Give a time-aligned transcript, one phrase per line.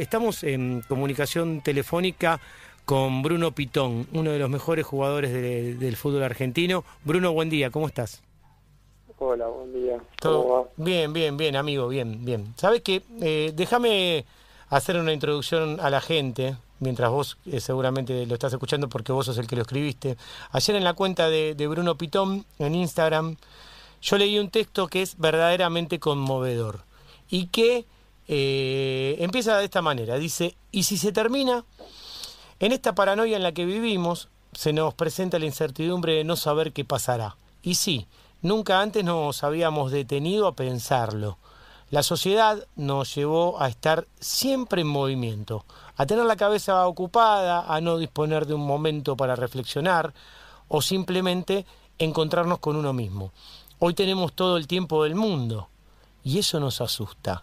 [0.00, 2.40] Estamos en comunicación telefónica
[2.86, 6.84] con Bruno Pitón, uno de los mejores jugadores del fútbol argentino.
[7.04, 8.22] Bruno, buen día, ¿cómo estás?
[9.18, 9.98] Hola, buen día.
[10.18, 10.70] ¿Todo?
[10.78, 12.54] Bien, bien, bien, amigo, bien, bien.
[12.56, 13.02] ¿Sabes qué?
[13.20, 14.24] Eh, déjame
[14.70, 19.26] hacer una introducción a la gente, mientras vos eh, seguramente lo estás escuchando porque vos
[19.26, 20.16] sos el que lo escribiste.
[20.50, 23.36] Ayer en la cuenta de, de Bruno Pitón, en Instagram,
[24.00, 26.84] yo leí un texto que es verdaderamente conmovedor
[27.28, 27.84] y que
[28.32, 30.16] eh, empieza de esta manera.
[30.16, 31.64] Dice, y si se termina,
[32.60, 36.72] en esta paranoia en la que vivimos, se nos presenta la incertidumbre de no saber
[36.72, 37.36] qué pasará.
[37.60, 38.06] Y sí,
[38.40, 41.38] nunca antes nos habíamos detenido a pensarlo.
[41.90, 45.64] La sociedad nos llevó a estar siempre en movimiento,
[45.96, 50.14] a tener la cabeza ocupada, a no disponer de un momento para reflexionar
[50.68, 51.66] o simplemente
[51.98, 53.32] encontrarnos con uno mismo.
[53.80, 55.68] Hoy tenemos todo el tiempo del mundo
[56.22, 57.42] y eso nos asusta.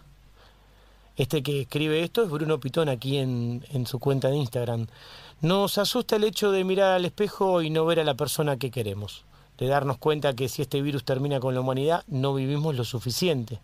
[1.18, 4.86] Este que escribe esto es Bruno Pitón aquí en, su cuenta de Instagram.
[5.42, 8.70] Nos asusta el hecho de mirar al espejo y no ver a la persona que
[8.70, 9.26] queremos,
[9.58, 13.60] de darnos cuenta que si este virus termina con la humanidad, no vivimos lo suficiente.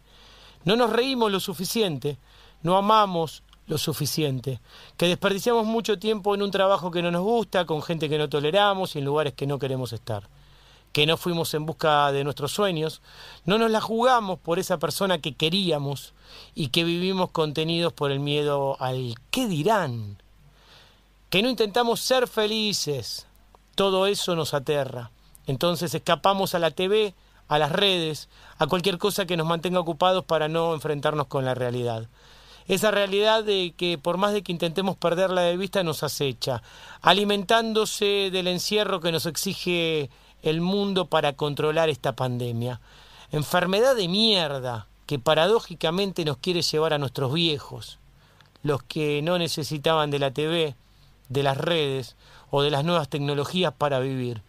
[0.66, 2.18] No nos reímos lo suficiente,
[2.64, 4.60] no amamos lo suficiente,
[4.98, 8.30] que desperdiciamos mucho tiempo en un trabajo que no nos gusta, con gente que no
[8.30, 10.28] toleramos y en lugares que no queremos estar
[10.94, 13.02] que no fuimos en busca de nuestros sueños,
[13.46, 16.14] no nos la jugamos por esa persona que queríamos
[16.54, 20.22] y que vivimos contenidos por el miedo al qué dirán,
[21.32, 23.26] que no intentamos ser felices,
[23.74, 25.10] todo eso nos aterra.
[25.48, 27.16] Entonces escapamos a la TV,
[27.48, 31.56] a las redes, a cualquier cosa que nos mantenga ocupados para no enfrentarnos con la
[31.56, 32.08] realidad.
[32.68, 36.62] Esa realidad de que por más de que intentemos perderla de vista nos acecha,
[37.02, 40.10] alimentándose del encierro que nos exige
[40.44, 42.80] el mundo para controlar esta pandemia.
[43.32, 47.98] Enfermedad de mierda que paradójicamente nos quiere llevar a nuestros viejos,
[48.62, 50.76] los que no necesitaban de la TV,
[51.30, 52.16] de las redes
[52.52, 54.44] o de las nuevas tecnologías para vivir.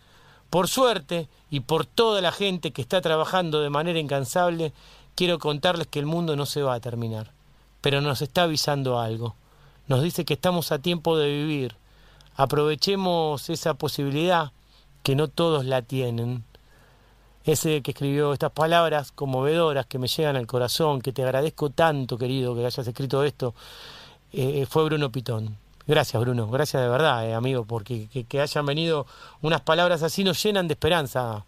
[0.50, 4.72] Por suerte, y por toda la gente que está trabajando de manera incansable,
[5.14, 7.32] quiero contarles que el mundo no se va a terminar,
[7.80, 9.34] pero nos está avisando algo.
[9.86, 11.76] Nos dice que estamos a tiempo de vivir.
[12.36, 14.52] Aprovechemos esa posibilidad
[15.04, 16.42] que no todos la tienen.
[17.44, 22.16] Ese que escribió estas palabras conmovedoras que me llegan al corazón, que te agradezco tanto,
[22.16, 23.54] querido, que hayas escrito esto,
[24.32, 25.58] eh, fue Bruno Pitón.
[25.86, 26.48] Gracias, Bruno.
[26.48, 29.06] Gracias de verdad, eh, amigo, porque que, hayan venido
[29.42, 31.44] unas palabras así nos llenan de esperanza.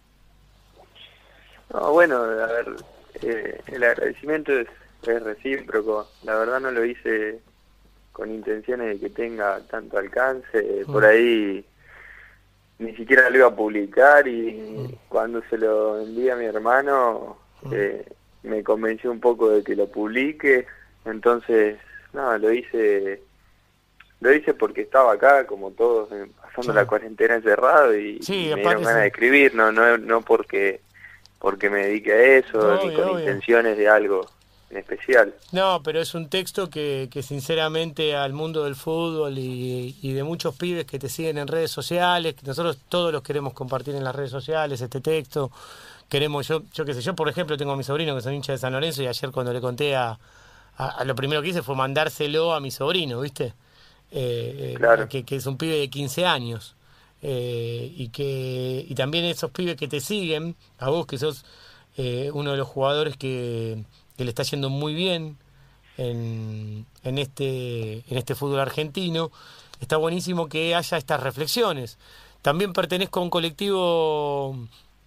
[1.70, 2.76] bueno, a ver,
[3.22, 4.68] eh, el agradecimiento es,
[5.06, 6.10] es recíproco.
[6.24, 7.40] La verdad no lo hice
[8.12, 10.84] con intenciones de que tenga tanto alcance.
[10.84, 11.06] Por mm.
[11.06, 11.64] ahí
[12.78, 17.72] ni siquiera lo iba a publicar y cuando se lo envía a mi hermano mm.
[17.72, 18.04] eh,
[18.42, 20.66] me convenció un poco de que lo publique.
[21.04, 21.78] Entonces
[22.12, 23.20] nada lo hice
[24.20, 28.82] lo hice porque estaba acá como todos eh, pasando la cuarentena encerrado y, me dieron
[28.82, 30.80] ganas de escribir no no no porque
[31.38, 34.26] porque me dedique a eso ni con intenciones de algo
[34.70, 35.34] en especial.
[35.52, 40.24] No, pero es un texto que, que sinceramente al mundo del fútbol y, y, de
[40.24, 44.02] muchos pibes que te siguen en redes sociales, que nosotros todos los queremos compartir en
[44.02, 45.52] las redes sociales, este texto,
[46.08, 48.34] queremos, yo, yo qué sé, yo por ejemplo tengo a mi sobrino que es un
[48.34, 50.18] hincha de San Lorenzo y ayer cuando le conté a,
[50.76, 53.54] a, lo primero que hice fue mandárselo a mi sobrino, ¿viste?
[54.10, 55.08] Eh, eh claro.
[55.08, 56.74] que, que, es un pibe de 15 años.
[57.22, 61.44] Eh, y que y también esos pibes que te siguen, a vos que sos
[62.34, 63.82] uno de los jugadores que,
[64.16, 65.38] que le está yendo muy bien
[65.96, 69.30] en, en, este, en este fútbol argentino.
[69.80, 71.98] Está buenísimo que haya estas reflexiones.
[72.42, 74.56] También pertenezco a un colectivo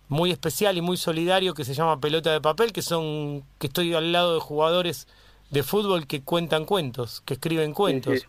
[0.10, 3.94] muy especial y muy solidario que se llama Pelota de Papel, que son que estoy
[3.94, 5.08] al lado de jugadores
[5.50, 8.26] de fútbol que cuentan cuentos, que escriben cuentos.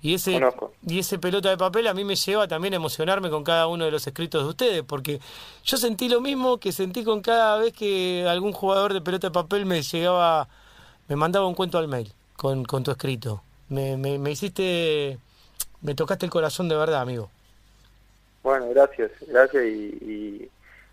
[0.00, 0.40] Y ese
[0.86, 3.84] y ese pelota de papel a mí me lleva también a emocionarme con cada uno
[3.84, 5.20] de los escritos de ustedes, porque
[5.64, 9.32] yo sentí lo mismo que sentí con cada vez que algún jugador de pelota de
[9.32, 10.48] papel me llegaba,
[11.08, 13.42] me mandaba un cuento al mail con, con tu escrito.
[13.68, 15.18] Me, me, hiciste,
[15.80, 17.30] me tocaste el corazón de verdad, amigo.
[18.42, 20.48] Bueno, gracias, gracias y,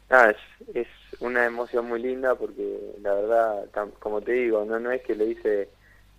[0.10, 0.38] nada, es,
[0.76, 0.88] es
[1.20, 3.66] una emoción muy linda porque la verdad,
[4.00, 5.70] como te digo, no, no es que lo hice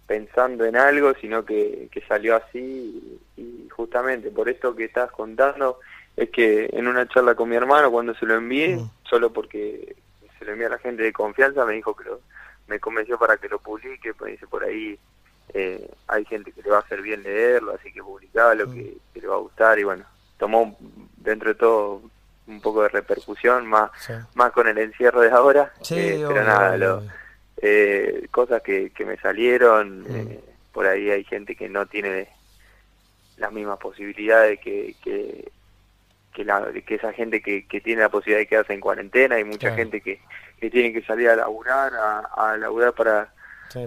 [0.06, 5.78] pensando en algo, sino que, que salió así y, justamente por esto que estás contando
[6.16, 8.90] es que en una charla con mi hermano cuando se lo envié, mm.
[9.04, 9.94] solo porque
[10.36, 12.10] se lo envié a la gente de confianza, me dijo que
[12.66, 14.98] me convenció para que lo publique, pues dice por ahí
[15.54, 18.74] eh, hay gente que le va a hacer bien leerlo, así que publicaba lo mm.
[18.74, 20.04] que, que, le va a gustar y bueno,
[20.38, 20.76] tomó
[21.18, 22.02] dentro de todo
[22.48, 23.90] un poco de repercusión, más,
[24.34, 25.72] más con el encierro de ahora.
[25.90, 27.02] Eh, pero nada, lo,
[27.60, 30.16] eh, cosas que, que me salieron, mm.
[30.16, 30.40] eh,
[30.72, 32.28] por ahí hay gente que no tiene
[33.36, 35.52] las mismas posibilidades que, que,
[36.32, 39.44] que, la, que esa gente que, que tiene la posibilidad de quedarse en cuarentena, hay
[39.44, 40.20] mucha gente que,
[40.58, 43.32] que tiene que salir a laburar, a, a laburar para,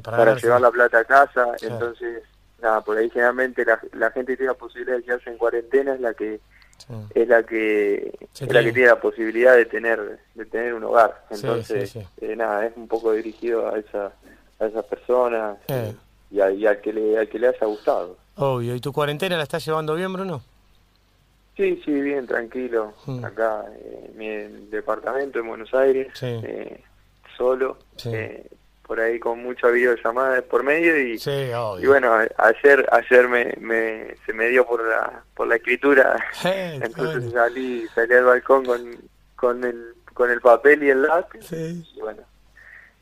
[0.03, 2.23] para, llevar la plata a casa, entonces,
[2.61, 5.95] nada, por ahí generalmente la, la gente que tiene la posibilidad de quedarse en cuarentena
[5.95, 6.39] es la que
[7.13, 8.89] es la que es la que tiene.
[8.89, 11.25] la posibilidad de tener de tener un hogar.
[11.29, 14.11] Entonces eh, nada es un poco dirigido a esa
[14.59, 15.93] a esas personas eh.
[16.29, 18.17] y, a, y, al que le al que le haya gustado.
[18.35, 18.75] Obvio.
[18.75, 20.41] Y tu cuarentena la estás llevando bien Bruno
[21.57, 22.93] sí sí bien tranquilo.
[23.05, 23.25] Mm.
[23.25, 24.27] acá en mi
[24.69, 26.81] departamento en Buenos Aires eh,
[27.37, 27.77] solo
[28.91, 34.33] por ahí con muchas videollamadas por medio y, y bueno ayer ayer me, me, se
[34.33, 36.21] me dio por la por la escritura.
[36.43, 38.97] Entonces salí salí al balcón con
[39.37, 42.21] con el con el papel y el lápiz y bueno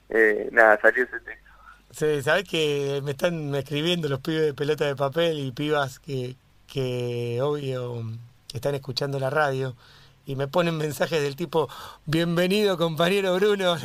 [0.09, 1.49] eh, nada salió ese texto.
[1.89, 6.35] Sí sabes que me están escribiendo los pibes de pelota de papel y pibas que
[6.71, 8.03] que obvio
[8.53, 9.75] están escuchando la radio
[10.25, 11.67] y me ponen mensajes del tipo,
[12.05, 13.75] bienvenido compañero Bruno,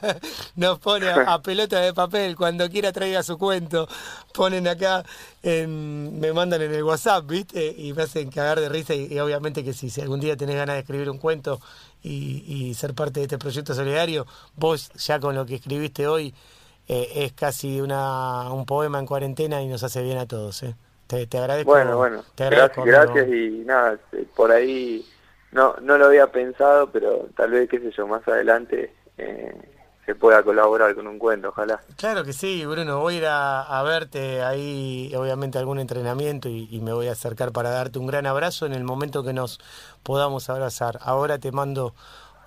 [0.56, 3.88] nos, pone a, pelota de papel, cuando quiera traiga su cuento,
[4.32, 5.02] ponen acá,
[5.42, 7.74] me mandan en el WhatsApp, ¿viste?
[7.76, 10.74] Y me hacen cagar de risa y, obviamente que si, si, algún día tenés ganas
[10.74, 11.60] de escribir un cuento
[12.02, 14.26] y, ser parte de este proyecto solidario,
[14.56, 16.34] vos ya con lo que escribiste hoy
[16.86, 20.74] eh, es casi una, un poema en cuarentena y nos hace bien a todos, ¿eh?
[21.06, 21.70] Te, agradezco.
[21.70, 23.98] Bueno, bueno, gracias, gracias y nada,
[24.34, 25.06] por ahí
[25.54, 29.54] no, no lo había pensado, pero tal vez, qué sé yo, más adelante eh,
[30.04, 31.80] se pueda colaborar con un cuento, ojalá.
[31.96, 36.92] Claro que sí, Bruno, voy a ir a, verte ahí, obviamente, algún entrenamiento y, me
[36.92, 39.60] voy a acercar para darte un gran abrazo en el momento que nos
[40.02, 40.98] podamos abrazar.
[41.02, 41.94] Ahora te mando,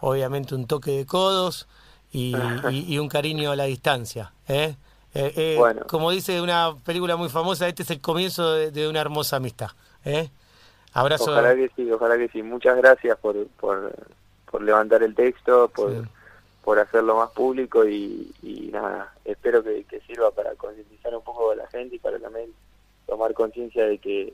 [0.01, 1.69] obviamente, un toque de codos
[2.12, 2.36] y,
[3.00, 4.33] un cariño a la distancia.
[4.50, 4.75] ¿eh?
[5.13, 5.83] Eh, eh, bueno.
[5.88, 9.69] Como dice una película muy famosa, este es el comienzo de, de una hermosa amistad.
[10.03, 10.30] ¿eh?
[10.97, 11.31] Abrazo.
[11.31, 12.41] Ojalá que sí, ojalá que sí.
[12.41, 13.94] Muchas gracias por, por,
[14.49, 16.07] por levantar el texto, por,
[16.63, 21.51] por hacerlo más público y, y nada, espero que, que sirva para concientizar un poco
[21.51, 22.51] a la gente y para también
[23.05, 24.33] tomar conciencia de que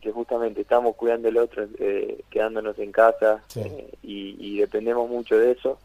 [0.00, 5.52] que justamente estamos cuidando el otro, eh, quedándonos en casa eh, y, dependemos mucho de
[5.52, 5.78] eso.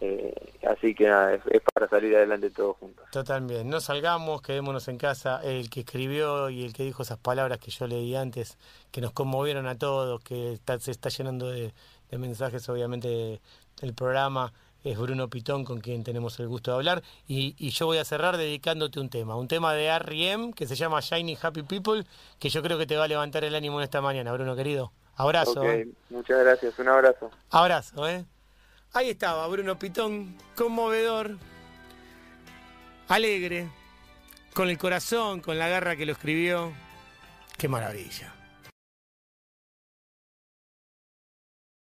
[0.00, 0.34] Eh,
[0.66, 3.04] así que nada, es, para salir adelante todos juntos.
[3.10, 5.40] Totalmente, no salgamos, quedémonos en casa.
[5.42, 8.58] El que escribió y el que dijo esas palabras que yo leí antes,
[8.90, 11.72] que nos conmovieron a todos, que se está llenando de,
[12.10, 13.40] de mensajes obviamente
[13.80, 14.52] del programa
[14.84, 18.36] es Bruno Pitón con quien tenemos el gusto de hablar y, yo voy a cerrar
[18.36, 20.52] dedicándote un tema, un tema de R.E.M.
[20.54, 22.04] que se llama Shiny Happy People
[22.38, 24.92] que yo creo que te va a levantar el ánimo en esta mañana, Bruno querido.
[25.16, 25.62] Abrazo.
[25.64, 25.88] ¿eh?
[26.10, 27.30] Muchas gracias, un abrazo.
[27.50, 28.24] Abrazo, ¿eh?
[28.94, 31.38] Ahí estaba Bruno Pitón, conmovedor,
[33.08, 33.68] alegre,
[34.52, 36.72] con el corazón, con la garra que lo escribió.
[37.56, 38.34] Qué maravilla.